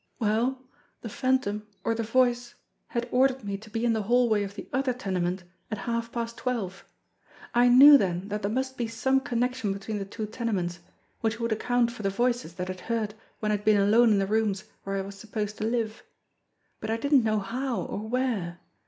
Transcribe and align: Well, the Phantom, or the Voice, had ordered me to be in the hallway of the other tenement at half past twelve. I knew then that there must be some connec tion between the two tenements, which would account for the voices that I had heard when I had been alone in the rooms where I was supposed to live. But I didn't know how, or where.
Well, 0.17 0.63
the 1.01 1.09
Phantom, 1.09 1.61
or 1.83 1.93
the 1.93 2.01
Voice, 2.01 2.55
had 2.87 3.07
ordered 3.11 3.43
me 3.43 3.55
to 3.59 3.69
be 3.69 3.85
in 3.85 3.93
the 3.93 4.01
hallway 4.01 4.41
of 4.41 4.55
the 4.55 4.67
other 4.73 4.93
tenement 4.93 5.43
at 5.69 5.77
half 5.77 6.11
past 6.11 6.37
twelve. 6.39 6.83
I 7.53 7.69
knew 7.69 7.99
then 7.99 8.27
that 8.29 8.41
there 8.41 8.49
must 8.49 8.77
be 8.77 8.87
some 8.87 9.21
connec 9.21 9.53
tion 9.53 9.73
between 9.73 9.99
the 9.99 10.05
two 10.05 10.25
tenements, 10.25 10.79
which 11.19 11.39
would 11.39 11.51
account 11.51 11.91
for 11.91 12.01
the 12.01 12.09
voices 12.09 12.55
that 12.55 12.67
I 12.67 12.73
had 12.73 12.81
heard 12.89 13.13
when 13.41 13.51
I 13.51 13.57
had 13.57 13.63
been 13.65 13.77
alone 13.79 14.11
in 14.11 14.17
the 14.17 14.25
rooms 14.25 14.63
where 14.85 14.97
I 14.97 15.01
was 15.01 15.19
supposed 15.19 15.59
to 15.59 15.65
live. 15.65 16.01
But 16.79 16.89
I 16.89 16.97
didn't 16.97 17.23
know 17.23 17.37
how, 17.37 17.81
or 17.83 17.99
where. 18.09 18.59